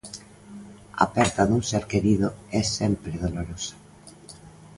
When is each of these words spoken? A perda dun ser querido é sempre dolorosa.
A 1.03 1.05
perda 1.15 1.43
dun 1.49 1.63
ser 1.71 1.83
querido 1.91 2.27
é 2.59 2.61
sempre 2.77 3.13
dolorosa. 3.23 3.75